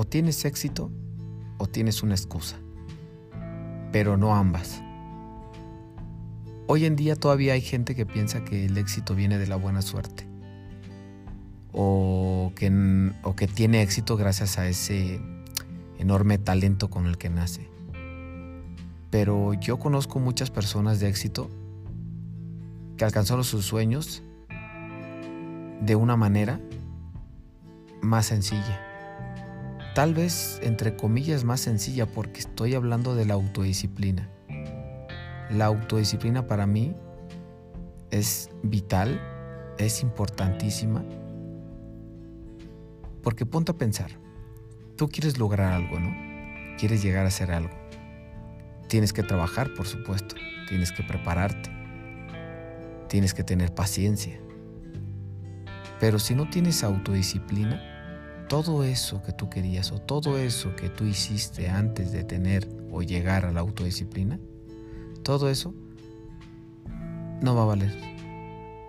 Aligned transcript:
O 0.00 0.04
tienes 0.04 0.44
éxito 0.44 0.92
o 1.58 1.66
tienes 1.66 2.04
una 2.04 2.14
excusa, 2.14 2.56
pero 3.90 4.16
no 4.16 4.32
ambas. 4.32 4.80
Hoy 6.68 6.84
en 6.84 6.94
día 6.94 7.16
todavía 7.16 7.54
hay 7.54 7.60
gente 7.60 7.96
que 7.96 8.06
piensa 8.06 8.44
que 8.44 8.66
el 8.66 8.78
éxito 8.78 9.16
viene 9.16 9.38
de 9.38 9.48
la 9.48 9.56
buena 9.56 9.82
suerte 9.82 10.24
o 11.72 12.52
que, 12.54 13.10
o 13.24 13.34
que 13.34 13.48
tiene 13.48 13.82
éxito 13.82 14.16
gracias 14.16 14.56
a 14.60 14.68
ese 14.68 15.20
enorme 15.98 16.38
talento 16.38 16.90
con 16.90 17.06
el 17.06 17.18
que 17.18 17.28
nace. 17.28 17.68
Pero 19.10 19.52
yo 19.54 19.80
conozco 19.80 20.20
muchas 20.20 20.52
personas 20.52 21.00
de 21.00 21.08
éxito 21.08 21.50
que 22.96 23.04
alcanzaron 23.04 23.42
sus 23.42 23.64
sueños 23.64 24.22
de 25.80 25.96
una 25.96 26.14
manera 26.14 26.60
más 28.00 28.26
sencilla. 28.26 28.87
Tal 29.94 30.14
vez, 30.14 30.60
entre 30.62 30.96
comillas, 30.96 31.44
más 31.44 31.60
sencilla 31.60 32.06
porque 32.06 32.40
estoy 32.40 32.74
hablando 32.74 33.14
de 33.14 33.24
la 33.24 33.34
autodisciplina. 33.34 34.30
La 35.50 35.66
autodisciplina 35.66 36.46
para 36.46 36.66
mí 36.66 36.94
es 38.10 38.50
vital, 38.62 39.20
es 39.78 40.02
importantísima, 40.02 41.04
porque 43.22 43.46
ponte 43.46 43.72
a 43.72 43.76
pensar, 43.76 44.10
tú 44.96 45.08
quieres 45.08 45.38
lograr 45.38 45.72
algo, 45.72 45.98
¿no? 45.98 46.14
Quieres 46.78 47.02
llegar 47.02 47.24
a 47.24 47.28
hacer 47.28 47.50
algo. 47.50 47.74
Tienes 48.88 49.12
que 49.12 49.22
trabajar, 49.22 49.74
por 49.74 49.86
supuesto, 49.86 50.36
tienes 50.68 50.92
que 50.92 51.02
prepararte, 51.02 51.70
tienes 53.08 53.34
que 53.34 53.44
tener 53.44 53.74
paciencia. 53.74 54.40
Pero 56.00 56.18
si 56.18 56.34
no 56.34 56.48
tienes 56.48 56.84
autodisciplina, 56.84 57.82
todo 58.48 58.82
eso 58.82 59.22
que 59.22 59.32
tú 59.32 59.50
querías 59.50 59.92
o 59.92 60.00
todo 60.00 60.38
eso 60.38 60.74
que 60.74 60.88
tú 60.88 61.04
hiciste 61.04 61.68
antes 61.68 62.12
de 62.12 62.24
tener 62.24 62.66
o 62.90 63.02
llegar 63.02 63.44
a 63.44 63.52
la 63.52 63.60
autodisciplina, 63.60 64.40
todo 65.22 65.50
eso 65.50 65.74
no 67.42 67.54
va 67.54 67.62
a 67.62 67.66
valer, 67.66 67.94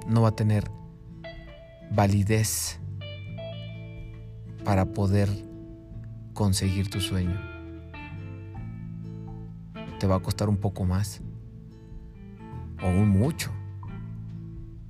no 0.07 0.21
va 0.21 0.29
a 0.29 0.35
tener 0.35 0.71
validez 1.91 2.79
para 4.63 4.85
poder 4.85 5.29
conseguir 6.33 6.89
tu 6.89 7.01
sueño. 7.01 7.39
Te 9.99 10.07
va 10.07 10.15
a 10.15 10.19
costar 10.21 10.47
un 10.47 10.57
poco 10.57 10.85
más 10.85 11.21
o 12.81 12.87
un 12.87 13.09
mucho, 13.09 13.51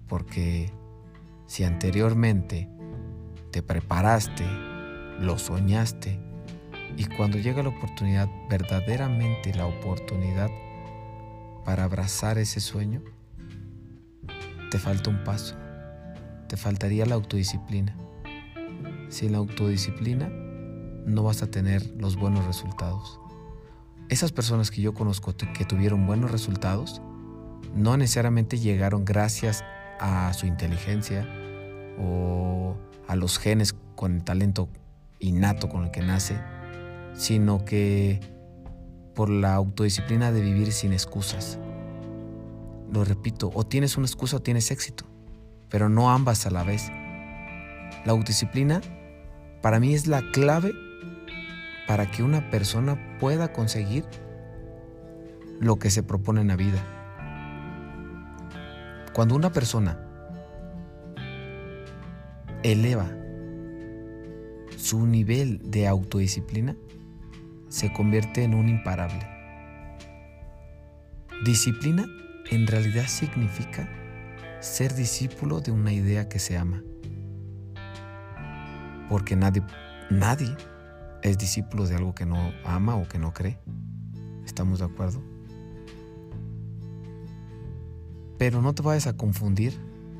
porque 0.07 0.71
si 1.47 1.63
anteriormente 1.63 2.69
te 3.51 3.61
preparaste, 3.61 4.45
lo 5.19 5.37
soñaste, 5.37 6.19
y 6.97 7.05
cuando 7.05 7.37
llega 7.37 7.63
la 7.63 7.69
oportunidad, 7.69 8.27
verdaderamente 8.49 9.53
la 9.53 9.65
oportunidad 9.65 10.49
para 11.63 11.83
abrazar 11.83 12.37
ese 12.37 12.59
sueño, 12.59 13.01
te 14.71 14.79
falta 14.79 15.09
un 15.09 15.23
paso, 15.23 15.55
te 16.47 16.57
faltaría 16.57 17.05
la 17.05 17.15
autodisciplina. 17.15 17.95
Sin 19.09 19.31
la 19.31 19.37
autodisciplina, 19.39 20.29
no 21.05 21.23
vas 21.23 21.41
a 21.41 21.47
tener 21.47 21.85
los 21.97 22.15
buenos 22.15 22.45
resultados. 22.45 23.19
Esas 24.09 24.31
personas 24.31 24.71
que 24.71 24.81
yo 24.81 24.93
conozco 24.93 25.35
que 25.35 25.65
tuvieron 25.65 26.05
buenos 26.05 26.31
resultados, 26.31 27.01
no 27.75 27.97
necesariamente 27.97 28.57
llegaron 28.57 29.05
gracias 29.05 29.63
a 29.99 30.33
su 30.33 30.47
inteligencia 30.47 31.27
o 31.99 32.75
a 33.09 33.15
los 33.15 33.39
genes 33.39 33.75
con 33.95 34.17
el 34.17 34.23
talento 34.23 34.69
innato 35.17 35.67
con 35.67 35.83
el 35.83 35.91
que 35.91 36.01
nace, 36.01 36.39
sino 37.15 37.65
que 37.65 38.19
por 39.15 39.31
la 39.31 39.55
autodisciplina 39.55 40.31
de 40.31 40.41
vivir 40.41 40.71
sin 40.71 40.93
excusas. 40.93 41.57
Lo 42.93 43.03
repito, 43.03 43.49
o 43.55 43.65
tienes 43.65 43.97
una 43.97 44.05
excusa 44.05 44.37
o 44.37 44.41
tienes 44.41 44.69
éxito, 44.69 45.05
pero 45.69 45.89
no 45.89 46.11
ambas 46.11 46.45
a 46.45 46.51
la 46.51 46.63
vez. 46.63 46.89
La 48.05 48.11
autodisciplina 48.11 48.79
para 49.63 49.79
mí 49.79 49.95
es 49.95 50.05
la 50.05 50.21
clave 50.31 50.71
para 51.87 52.11
que 52.11 52.21
una 52.21 52.51
persona 52.51 53.17
pueda 53.19 53.51
conseguir 53.51 54.05
lo 55.59 55.79
que 55.79 55.89
se 55.89 56.03
propone 56.03 56.41
en 56.41 56.47
la 56.47 56.55
vida. 56.55 56.85
Cuando 59.13 59.35
una 59.35 59.51
persona 59.51 60.08
eleva 62.63 63.09
su 64.77 65.05
nivel 65.05 65.59
de 65.63 65.87
autodisciplina, 65.87 66.75
se 67.67 67.91
convierte 67.93 68.43
en 68.43 68.53
un 68.53 68.69
imparable. 68.69 69.27
Disciplina 71.45 72.05
en 72.49 72.67
realidad 72.67 73.07
significa 73.07 73.87
ser 74.59 74.93
discípulo 74.95 75.61
de 75.61 75.71
una 75.71 75.93
idea 75.93 76.27
que 76.27 76.39
se 76.39 76.57
ama. 76.57 76.83
Porque 79.07 79.35
nadie, 79.35 79.63
nadie 80.09 80.55
es 81.23 81.37
discípulo 81.37 81.87
de 81.87 81.95
algo 81.95 82.15
que 82.15 82.25
no 82.25 82.51
ama 82.65 82.95
o 82.95 83.07
que 83.07 83.19
no 83.19 83.33
cree. 83.33 83.59
¿Estamos 84.45 84.79
de 84.79 84.85
acuerdo? 84.85 85.21
Pero 88.37 88.61
no 88.61 88.73
te 88.73 88.81
vayas 88.81 89.07
a 89.07 89.17
confundir 89.17 89.73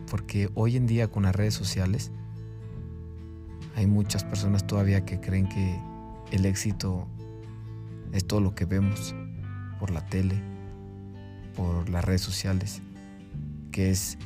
porque 0.10 0.50
hoy 0.56 0.76
en 0.76 0.88
día 0.88 1.08
con 1.08 1.24
las 1.24 1.36
redes 1.36 1.54
sociales 1.54 2.12
hay 3.80 3.88
muchas 3.88 4.26
personas 4.26 4.68
todavía 4.68 5.06
que 5.06 5.22
creen 5.22 5.48
que 5.48 5.80
el 6.32 6.46
éxito 6.46 7.08
es 8.12 8.28
todo 8.28 8.42
lo 8.42 8.54
que 8.54 8.66
vemos 8.66 9.16
por 9.80 9.90
la 9.90 10.06
tele, 10.06 10.36
por 11.56 11.88
las 11.88 12.04
redes 12.04 12.20
sociales, 12.20 12.82
que 13.72 13.90
es 13.90 14.18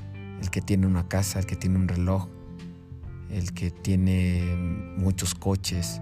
el 0.41 0.49
que 0.49 0.59
tiene 0.61 0.87
una 0.87 1.07
casa, 1.07 1.37
el 1.37 1.45
que 1.45 1.55
tiene 1.55 1.77
un 1.77 1.87
reloj, 1.87 2.29
el 3.29 3.53
que 3.53 3.69
tiene 3.69 4.55
muchos 4.97 5.35
coches, 5.35 6.01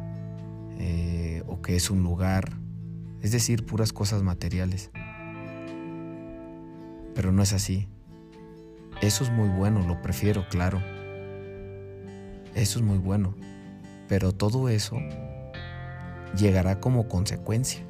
eh, 0.79 1.43
o 1.45 1.61
que 1.61 1.75
es 1.75 1.91
un 1.91 2.03
lugar, 2.03 2.53
es 3.21 3.33
decir, 3.33 3.65
puras 3.65 3.91
cosas 3.91 4.23
materiales. 4.23 4.91
Pero 7.15 7.33
no 7.33 7.43
es 7.43 7.51
así. 7.51 7.89
Eso 9.01 9.25
es 9.25 9.29
muy 9.29 9.49
bueno, 9.49 9.85
lo 9.85 10.01
prefiero, 10.01 10.47
claro. 10.47 10.81
Eso 12.55 12.79
es 12.79 12.85
muy 12.85 12.97
bueno. 12.97 13.35
Pero 14.07 14.33
todo 14.33 14.69
eso 14.69 14.97
llegará 16.35 16.79
como 16.79 17.07
consecuencia 17.07 17.81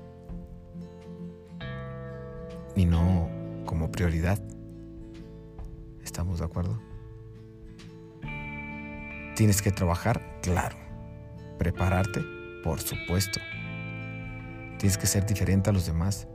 y 2.76 2.86
no 2.86 3.30
como 3.66 3.92
prioridad. 3.92 4.40
¿Estamos 6.04 6.40
de 6.40 6.46
acuerdo? 6.46 6.80
Tienes 9.36 9.62
que 9.62 9.72
trabajar, 9.72 10.22
claro. 10.42 10.76
Prepararte, 11.58 12.22
por 12.64 12.80
supuesto. 12.80 13.40
Tienes 14.78 14.98
que 14.98 15.08
ser 15.08 15.26
diferente 15.26 15.70
a 15.70 15.74
los 15.74 15.86
demás. 15.86 16.28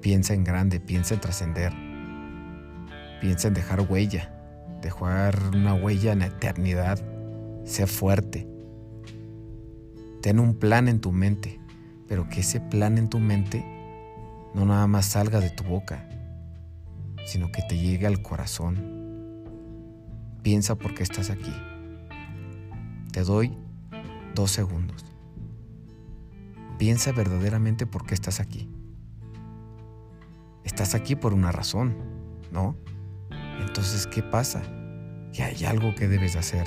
Piensa 0.00 0.34
en 0.34 0.44
grande, 0.44 0.80
piensa 0.80 1.14
en 1.14 1.20
trascender. 1.20 1.72
Piensa 3.20 3.48
en 3.48 3.54
dejar 3.54 3.80
huella, 3.80 4.34
dejar 4.82 5.36
una 5.54 5.74
huella 5.74 6.12
en 6.12 6.18
la 6.20 6.26
eternidad. 6.26 7.13
Sé 7.64 7.86
fuerte. 7.86 8.46
Ten 10.20 10.38
un 10.38 10.54
plan 10.54 10.88
en 10.88 11.00
tu 11.00 11.12
mente, 11.12 11.60
pero 12.06 12.28
que 12.28 12.40
ese 12.40 12.60
plan 12.60 12.98
en 12.98 13.08
tu 13.08 13.18
mente 13.18 13.64
no 14.54 14.64
nada 14.64 14.86
más 14.86 15.06
salga 15.06 15.40
de 15.40 15.50
tu 15.50 15.64
boca, 15.64 16.08
sino 17.26 17.50
que 17.50 17.62
te 17.62 17.78
llegue 17.78 18.06
al 18.06 18.22
corazón. 18.22 19.04
Piensa 20.42 20.76
por 20.76 20.94
qué 20.94 21.02
estás 21.02 21.30
aquí. 21.30 21.52
Te 23.12 23.22
doy 23.22 23.56
dos 24.34 24.50
segundos. 24.50 25.04
Piensa 26.78 27.12
verdaderamente 27.12 27.86
por 27.86 28.04
qué 28.04 28.14
estás 28.14 28.40
aquí. 28.40 28.70
Estás 30.64 30.94
aquí 30.94 31.16
por 31.16 31.32
una 31.32 31.52
razón, 31.52 31.96
¿no? 32.52 32.76
Entonces, 33.60 34.06
¿qué 34.06 34.22
pasa? 34.22 34.62
Que 35.32 35.42
hay 35.42 35.64
algo 35.64 35.94
que 35.94 36.08
debes 36.08 36.36
hacer. 36.36 36.66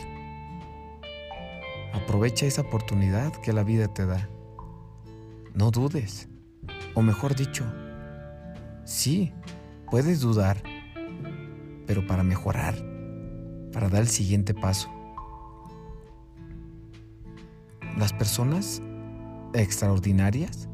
Aprovecha 1.98 2.46
esa 2.46 2.62
oportunidad 2.62 3.34
que 3.42 3.52
la 3.54 3.64
vida 3.64 3.92
te 3.92 4.06
da. 4.06 4.30
No 5.56 5.72
dudes. 5.72 6.30
O 6.94 7.02
mejor 7.02 7.36
dicho, 7.36 7.66
sí, 8.86 9.34
puedes 9.90 10.22
dudar, 10.22 10.62
pero 11.88 12.06
para 12.06 12.22
mejorar, 12.22 12.76
para 13.74 13.90
dar 13.90 14.02
el 14.02 14.08
siguiente 14.08 14.54
paso. 14.54 14.90
Las 17.98 18.14
personas 18.14 18.80
extraordinarias 19.54 20.70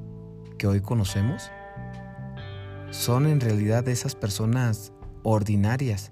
que 0.57 0.67
hoy 0.67 0.81
conocemos 0.81 1.49
son 2.91 3.27
en 3.27 3.39
realidad 3.39 3.87
esas 3.87 4.13
personas 4.13 4.91
ordinarias, 5.23 6.11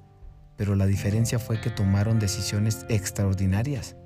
pero 0.56 0.76
la 0.76 0.86
diferencia 0.86 1.38
fue 1.38 1.60
que 1.60 1.70
tomaron 1.70 2.18
decisiones 2.18 2.86
extraordinarias. 2.88 3.98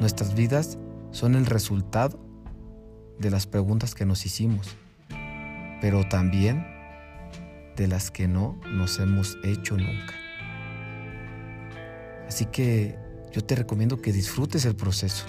Nuestras 0.00 0.36
vidas 0.36 0.78
son 1.10 1.34
el 1.34 1.44
resultado 1.44 2.20
de 3.18 3.30
las 3.30 3.48
preguntas 3.48 3.96
que 3.96 4.06
nos 4.06 4.24
hicimos, 4.26 4.76
pero 5.80 6.08
también 6.08 6.64
de 7.76 7.88
las 7.88 8.12
que 8.12 8.28
no 8.28 8.60
nos 8.64 9.00
hemos 9.00 9.36
hecho 9.42 9.76
nunca. 9.76 10.14
Así 12.28 12.46
que 12.46 12.96
yo 13.32 13.42
te 13.42 13.56
recomiendo 13.56 14.00
que 14.00 14.12
disfrutes 14.12 14.64
el 14.66 14.76
proceso 14.76 15.26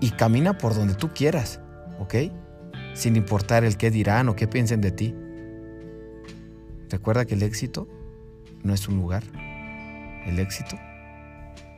y 0.00 0.10
camina 0.12 0.56
por 0.56 0.74
donde 0.74 0.94
tú 0.94 1.10
quieras, 1.12 1.60
¿ok? 1.98 2.14
Sin 2.94 3.16
importar 3.16 3.64
el 3.64 3.76
qué 3.76 3.90
dirán 3.90 4.30
o 4.30 4.36
qué 4.36 4.48
piensen 4.48 4.80
de 4.80 4.92
ti. 4.92 5.14
Recuerda 6.88 7.26
que 7.26 7.34
el 7.34 7.42
éxito 7.42 7.86
no 8.62 8.72
es 8.72 8.88
un 8.88 8.96
lugar, 8.96 9.24
el 10.24 10.38
éxito 10.38 10.76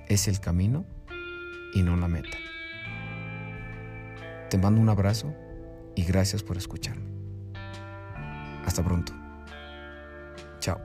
es 0.06 0.28
el 0.28 0.38
camino 0.38 0.84
y 1.76 1.82
no 1.82 1.94
la 1.94 2.08
meta. 2.08 2.38
Te 4.48 4.56
mando 4.56 4.80
un 4.80 4.88
abrazo 4.88 5.34
y 5.94 6.04
gracias 6.04 6.42
por 6.42 6.56
escucharme. 6.56 7.04
Hasta 8.64 8.82
pronto. 8.82 9.12
Chao. 10.58 10.80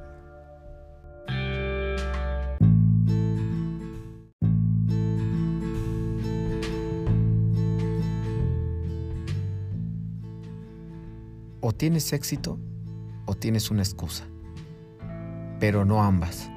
O 11.62 11.72
tienes 11.72 12.12
éxito 12.12 12.60
o 13.28 13.36
tienes 13.36 13.72
una 13.72 13.82
excusa, 13.82 14.26
pero 15.58 15.86
no 15.86 16.04
ambas. 16.04 16.52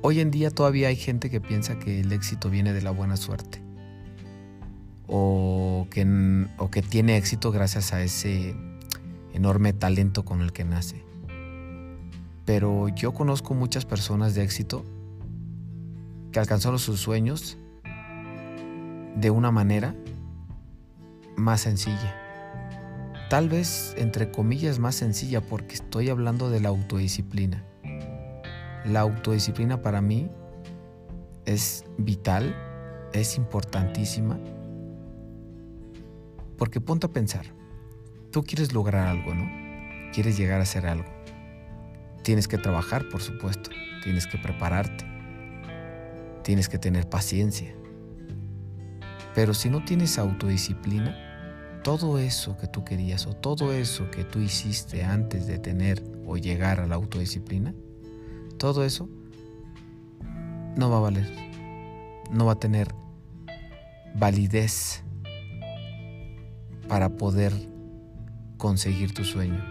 Hoy 0.00 0.20
en 0.20 0.30
día 0.30 0.50
todavía 0.50 0.88
hay 0.88 0.96
gente 0.96 1.28
que 1.28 1.40
piensa 1.40 1.78
que 1.78 2.00
el 2.00 2.12
éxito 2.12 2.50
viene 2.50 2.72
de 2.72 2.82
la 2.82 2.92
buena 2.92 3.16
suerte 3.16 3.60
o 5.08 5.88
que, 5.90 6.46
o 6.58 6.70
que 6.70 6.82
tiene 6.82 7.16
éxito 7.16 7.50
gracias 7.50 7.92
a 7.92 8.02
ese 8.02 8.54
enorme 9.32 9.72
talento 9.72 10.24
con 10.24 10.40
el 10.40 10.52
que 10.52 10.64
nace. 10.64 11.04
Pero 12.44 12.88
yo 12.88 13.12
conozco 13.12 13.54
muchas 13.54 13.84
personas 13.84 14.34
de 14.34 14.44
éxito 14.44 14.84
que 16.30 16.38
alcanzaron 16.38 16.78
sus 16.78 17.00
sueños 17.00 17.58
de 19.16 19.30
una 19.30 19.50
manera 19.50 19.96
más 21.36 21.62
sencilla. 21.62 22.14
Tal 23.30 23.48
vez 23.48 23.94
entre 23.98 24.30
comillas 24.30 24.78
más 24.78 24.94
sencilla 24.94 25.40
porque 25.40 25.74
estoy 25.74 26.08
hablando 26.08 26.50
de 26.50 26.60
la 26.60 26.68
autodisciplina. 26.68 27.64
La 28.88 29.00
autodisciplina 29.00 29.82
para 29.82 30.00
mí 30.00 30.30
es 31.44 31.84
vital, 31.98 32.56
es 33.12 33.36
importantísima, 33.36 34.38
porque 36.56 36.80
ponte 36.80 37.06
a 37.06 37.12
pensar, 37.12 37.44
tú 38.30 38.42
quieres 38.44 38.72
lograr 38.72 39.06
algo, 39.06 39.34
¿no? 39.34 39.46
Quieres 40.14 40.38
llegar 40.38 40.60
a 40.60 40.62
hacer 40.62 40.86
algo. 40.86 41.08
Tienes 42.22 42.48
que 42.48 42.56
trabajar, 42.56 43.06
por 43.10 43.20
supuesto, 43.20 43.68
tienes 44.02 44.26
que 44.26 44.38
prepararte, 44.38 45.04
tienes 46.42 46.70
que 46.70 46.78
tener 46.78 47.10
paciencia. 47.10 47.74
Pero 49.34 49.52
si 49.52 49.68
no 49.68 49.84
tienes 49.84 50.18
autodisciplina, 50.18 51.82
todo 51.84 52.18
eso 52.18 52.56
que 52.56 52.68
tú 52.68 52.86
querías 52.86 53.26
o 53.26 53.34
todo 53.34 53.70
eso 53.74 54.10
que 54.10 54.24
tú 54.24 54.38
hiciste 54.38 55.04
antes 55.04 55.46
de 55.46 55.58
tener 55.58 56.02
o 56.26 56.38
llegar 56.38 56.80
a 56.80 56.86
la 56.86 56.94
autodisciplina, 56.94 57.74
todo 58.58 58.84
eso 58.84 59.08
no 60.76 60.90
va 60.90 60.98
a 60.98 61.00
valer, 61.00 61.28
no 62.30 62.46
va 62.46 62.52
a 62.52 62.58
tener 62.58 62.94
validez 64.14 65.02
para 66.88 67.08
poder 67.10 67.52
conseguir 68.56 69.14
tu 69.14 69.24
sueño. 69.24 69.64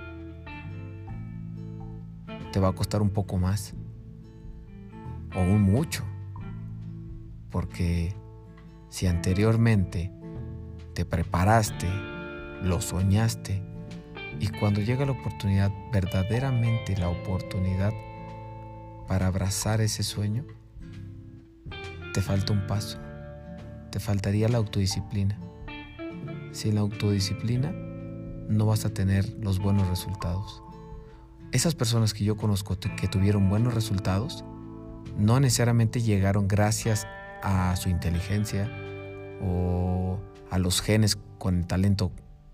Te 2.52 2.60
va 2.60 2.70
a 2.70 2.74
costar 2.74 3.02
un 3.02 3.10
poco 3.10 3.38
más 3.38 3.74
o 5.36 5.42
un 5.42 5.62
mucho, 5.62 6.04
porque 7.52 8.16
si 8.90 9.06
anteriormente 9.06 10.12
te 10.94 11.06
preparaste, 11.06 11.88
lo 12.64 12.82
soñaste, 12.82 13.62
y 14.40 14.48
cuando 14.48 14.82
llega 14.82 15.06
la 15.06 15.12
oportunidad, 15.12 15.72
verdaderamente 15.92 16.96
la 16.98 17.10
oportunidad 17.10 17.92
para 19.08 19.28
abrazar 19.28 19.82
ese 19.82 20.04
sueño, 20.04 20.46
te 22.14 22.22
falta 22.22 22.54
un 22.54 22.68
paso, 22.68 23.00
te 23.92 24.00
faltaría 24.00 24.50
la 24.50 24.58
autodisciplina. 24.58 25.40
Sin 26.52 26.76
la 26.76 26.82
autodisciplina 26.82 27.72
no 28.50 28.66
vas 28.66 28.86
a 28.86 28.90
tener 28.90 29.38
los 29.40 29.60
buenos 29.60 29.88
resultados. 29.88 30.64
Esas 31.52 31.76
personas 31.76 32.14
que 32.14 32.24
yo 32.24 32.36
conozco 32.36 32.78
que 32.78 33.08
tuvieron 33.08 33.50
buenos 33.50 33.74
resultados 33.74 34.44
no 35.18 35.40
necesariamente 35.40 36.02
llegaron 36.02 36.48
gracias 36.48 37.08
a 37.42 37.76
su 37.76 37.90
inteligencia 37.90 38.70
o 39.42 40.20
a 40.50 40.60
los 40.60 40.82
genes 40.82 41.18
con 41.38 41.60
el 41.60 41.68
talento 41.68 42.12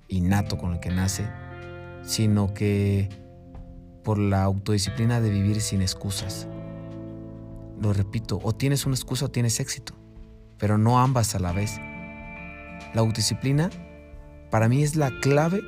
innato 0.07 0.57
con 0.57 0.73
el 0.73 0.79
que 0.79 0.89
nace, 0.89 1.27
sino 2.03 2.53
que 2.53 3.09
por 4.03 4.19
la 4.19 4.43
autodisciplina 4.43 5.21
de 5.21 5.29
vivir 5.29 5.61
sin 5.61 5.81
excusas. 5.81 6.47
Lo 7.81 7.93
repito, 7.93 8.39
o 8.43 8.53
tienes 8.53 8.85
una 8.85 8.95
excusa 8.95 9.25
o 9.25 9.31
tienes 9.31 9.59
éxito, 9.59 9.93
pero 10.57 10.77
no 10.77 10.99
ambas 10.99 11.35
a 11.35 11.39
la 11.39 11.51
vez. 11.51 11.79
La 12.93 13.01
autodisciplina 13.01 13.69
para 14.51 14.69
mí 14.69 14.83
es 14.83 14.95
la 14.95 15.11
clave 15.19 15.61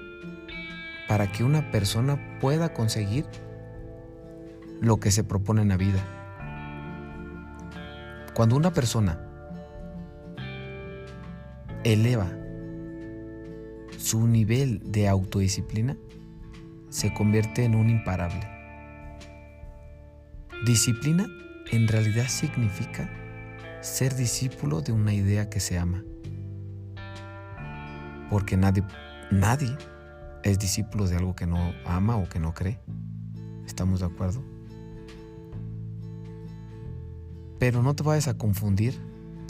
para 1.08 1.32
que 1.32 1.44
una 1.44 1.72
persona 1.72 2.38
pueda 2.40 2.74
conseguir 2.74 3.26
lo 4.82 5.00
que 5.00 5.12
se 5.12 5.24
propone 5.24 5.62
en 5.62 5.70
la 5.70 5.78
vida. 5.78 6.04
Cuando 8.34 8.56
una 8.56 8.74
persona 8.74 9.20
eleva 11.84 12.30
su 13.98 14.28
nivel 14.28 14.82
de 14.92 15.08
autodisciplina, 15.08 15.98
se 16.96 17.14
convierte 17.14 17.66
en 17.66 17.76
un 17.76 17.90
imparable. 17.90 18.40
Disciplina 20.66 21.28
en 21.70 21.90
realidad 21.90 22.30
significa 22.30 23.10
ser 23.82 24.16
discípulo 24.16 24.80
de 24.80 24.94
una 24.94 25.14
idea 25.14 25.50
que 25.50 25.60
se 25.60 25.78
ama. 25.78 26.06
Porque 28.30 28.56
nadie, 28.56 28.82
nadie 29.30 29.78
es 30.44 30.58
discípulo 30.58 31.06
de 31.06 31.18
algo 31.18 31.36
que 31.36 31.46
no 31.46 31.74
ama 31.86 32.16
o 32.16 32.30
que 32.30 32.40
no 32.40 32.54
cree. 32.54 32.80
¿Estamos 33.66 34.00
de 34.00 34.06
acuerdo? 34.06 34.42
Pero 37.60 37.84
no 37.84 37.94
te 37.94 38.04
vayas 38.04 38.30
a 38.30 38.38
confundir 38.38 38.98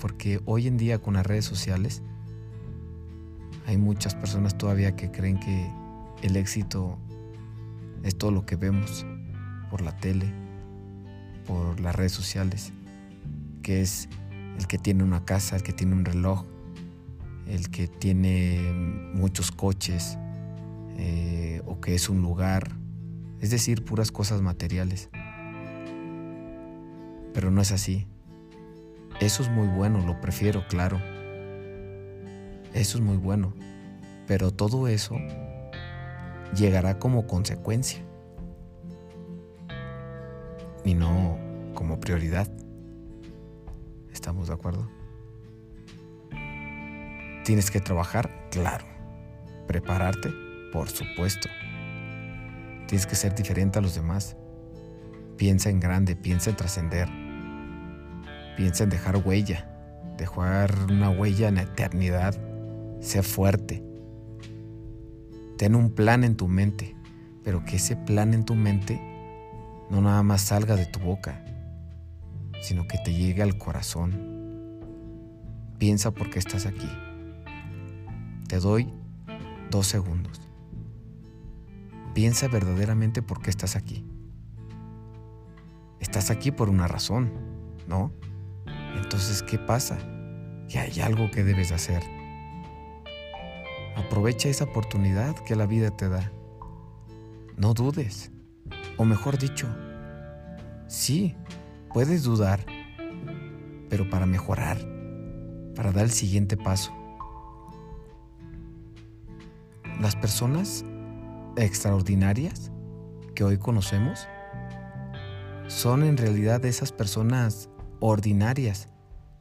porque 0.01 0.41
hoy 0.45 0.65
en 0.65 0.77
día 0.77 0.97
con 0.97 1.13
las 1.13 1.27
redes 1.27 1.45
sociales 1.45 2.01
hay 3.67 3.77
muchas 3.77 4.15
personas 4.15 4.57
todavía 4.57 4.95
que 4.95 5.11
creen 5.11 5.39
que 5.39 5.71
el 6.23 6.37
éxito 6.37 6.97
es 8.05 8.17
todo 8.17 8.31
lo 8.31 8.45
que 8.45 8.55
vemos 8.55 9.05
por 9.69 9.81
la 9.81 9.97
tele, 9.97 10.31
por 11.47 11.79
las 11.79 11.95
redes 11.95 12.11
sociales, 12.11 12.71
que 13.63 13.81
es 13.81 14.07
el 14.57 14.67
que 14.67 14.77
tiene 14.77 15.03
una 15.03 15.25
casa, 15.25 15.55
el 15.55 15.63
que 15.63 15.73
tiene 15.73 15.95
un 15.95 16.05
reloj, 16.05 16.45
el 17.47 17.69
que 17.71 17.87
tiene 17.87 18.61
muchos 19.13 19.51
coches, 19.51 20.19
eh, 20.97 21.61
o 21.65 21.81
que 21.81 21.95
es 21.95 22.07
un 22.07 22.21
lugar, 22.21 22.71
es 23.41 23.49
decir, 23.49 23.83
puras 23.83 24.11
cosas 24.11 24.41
materiales. 24.41 25.09
Pero 27.33 27.49
no 27.49 27.59
es 27.59 27.71
así. 27.71 28.07
Eso 29.19 29.41
es 29.41 29.49
muy 29.49 29.67
bueno, 29.67 30.05
lo 30.05 30.21
prefiero, 30.21 30.67
claro. 30.67 31.01
Eso 32.73 32.97
es 32.97 33.03
muy 33.03 33.17
bueno. 33.17 33.53
Pero 34.27 34.51
todo 34.51 34.87
eso 34.87 35.17
llegará 36.55 36.97
como 36.99 37.27
consecuencia 37.27 37.99
y 40.83 40.93
no 40.93 41.37
como 41.73 41.99
prioridad. 41.99 42.47
¿Estamos 44.11 44.47
de 44.47 44.53
acuerdo? 44.53 44.89
¿Tienes 47.43 47.69
que 47.69 47.79
trabajar? 47.79 48.49
Claro. 48.49 48.85
¿Prepararte? 49.67 50.31
Por 50.71 50.89
supuesto. 50.89 51.47
Tienes 52.87 53.05
que 53.05 53.15
ser 53.15 53.35
diferente 53.35 53.79
a 53.79 53.81
los 53.81 53.95
demás. 53.95 54.35
Piensa 55.37 55.69
en 55.69 55.79
grande, 55.79 56.15
piensa 56.15 56.49
en 56.49 56.55
trascender. 56.55 57.09
Piensa 58.57 58.85
en 58.85 58.89
dejar 58.89 59.17
huella, 59.17 59.69
dejar 60.17 60.73
una 60.89 61.09
huella 61.09 61.49
en 61.49 61.55
la 61.55 61.63
eternidad. 61.63 62.35
Sé 63.01 63.21
fuerte, 63.21 63.83
Ten 65.57 65.75
un 65.75 65.89
plan 65.91 66.23
en 66.23 66.35
tu 66.35 66.47
mente, 66.47 66.95
pero 67.43 67.63
que 67.63 67.77
ese 67.77 67.95
plan 67.95 68.33
en 68.33 68.43
tu 68.43 68.55
mente 68.55 68.99
no 69.89 70.01
nada 70.01 70.23
más 70.23 70.41
salga 70.41 70.75
de 70.75 70.85
tu 70.85 70.99
boca, 70.99 71.43
sino 72.61 72.87
que 72.87 72.97
te 72.97 73.13
llegue 73.13 73.41
al 73.41 73.57
corazón, 73.57 74.35
piensa 75.77 76.11
por 76.11 76.29
qué 76.29 76.39
estás 76.39 76.65
aquí. 76.65 76.89
Te 78.47 78.59
doy 78.59 78.91
dos 79.71 79.87
segundos. 79.87 80.41
Piensa 82.13 82.47
verdaderamente 82.47 83.21
por 83.21 83.41
qué 83.41 83.49
estás 83.49 83.75
aquí. 83.75 84.05
Estás 85.99 86.31
aquí 86.31 86.51
por 86.51 86.69
una 86.69 86.87
razón, 86.87 87.31
¿no? 87.87 88.11
Entonces, 88.95 89.43
¿qué 89.43 89.57
pasa? 89.57 89.97
Que 90.69 90.79
hay 90.79 91.01
algo 91.01 91.29
que 91.29 91.43
debes 91.43 91.71
hacer. 91.71 92.14
Aprovecha 93.95 94.49
esa 94.49 94.65
oportunidad 94.65 95.35
que 95.35 95.55
la 95.55 95.65
vida 95.65 95.91
te 95.91 96.09
da. 96.09 96.31
No 97.57 97.73
dudes. 97.73 98.31
O 98.97 99.05
mejor 99.05 99.37
dicho, 99.37 99.67
sí, 100.87 101.35
puedes 101.93 102.23
dudar, 102.23 102.65
pero 103.89 104.09
para 104.09 104.25
mejorar, 104.25 104.77
para 105.75 105.91
dar 105.91 106.05
el 106.05 106.11
siguiente 106.11 106.57
paso. 106.57 106.93
Las 109.99 110.15
personas 110.15 110.85
extraordinarias 111.57 112.71
que 113.33 113.43
hoy 113.43 113.57
conocemos 113.57 114.27
son 115.67 116.03
en 116.03 116.17
realidad 116.17 116.63
esas 116.65 116.91
personas 116.91 117.69
ordinarias, 117.99 118.87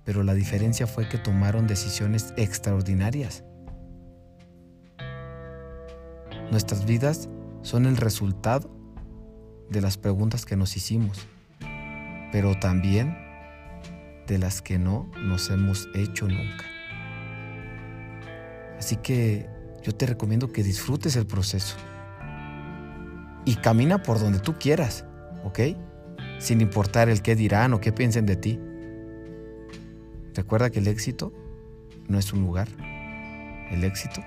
pero 0.05 0.23
la 0.23 0.35
diferencia 0.35 0.87
fue 0.87 1.09
que 1.09 1.19
tomaron 1.19 1.67
decisiones 1.67 2.35
extraordinarias. 2.37 3.44
Nuestras 6.51 6.85
vidas 6.85 7.29
son 7.63 7.87
el 7.87 7.97
resultado 7.97 8.71
de 9.71 9.81
las 9.81 9.97
preguntas 9.97 10.45
que 10.45 10.57
nos 10.57 10.77
hicimos, 10.77 11.27
pero 12.33 12.59
también 12.59 13.17
de 14.27 14.39
las 14.39 14.63
que 14.63 14.79
no 14.79 15.11
nos 15.23 15.51
hemos 15.51 15.89
hecho 15.95 16.29
nunca. 16.29 16.65
Así 18.79 18.97
que 18.97 19.49
yo 19.83 19.95
te 19.95 20.07
recomiendo 20.07 20.53
que 20.53 20.63
disfrutes 20.63 21.17
el 21.17 21.27
proceso 21.27 21.77
y 23.45 23.57
camina 23.57 24.03
por 24.03 24.21
donde 24.21 24.39
tú 24.39 24.55
quieras, 24.59 25.05
¿ok? 25.45 25.61
Sin 26.39 26.61
importar 26.61 27.09
el 27.09 27.23
qué 27.23 27.35
dirán 27.35 27.73
o 27.75 27.81
qué 27.81 27.93
piensen 27.93 28.27
de 28.27 28.37
ti. 28.37 28.61
Recuerda 30.35 30.71
que 30.71 30.81
el 30.81 30.89
éxito 30.89 31.33
no 32.09 32.19
es 32.19 32.33
un 32.33 32.43
lugar, 32.43 32.69
el 33.71 33.85
éxito 33.85 34.21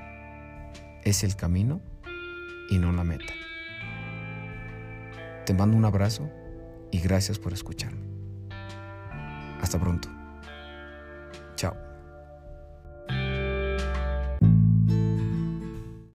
es 1.03 1.23
el 1.23 1.35
camino 1.35 1.81
y 2.69 2.77
no 2.77 2.91
la 2.91 3.03
meta. 3.03 3.33
Te 5.45 5.53
mando 5.53 5.77
un 5.77 5.85
abrazo 5.85 6.29
y 6.91 6.99
gracias 6.99 7.39
por 7.39 7.53
escucharme. 7.53 8.05
Hasta 9.61 9.79
pronto. 9.79 10.09
Chao. 11.55 11.86